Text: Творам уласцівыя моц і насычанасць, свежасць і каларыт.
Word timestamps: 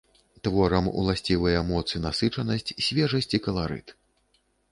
Творам 0.45 0.87
уласцівыя 1.01 1.59
моц 1.67 1.83
і 1.95 2.01
насычанасць, 2.07 2.75
свежасць 2.87 3.31
і 3.39 3.43
каларыт. 3.49 3.87